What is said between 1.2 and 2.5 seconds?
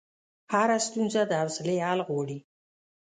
د حوصلې حل غواړي.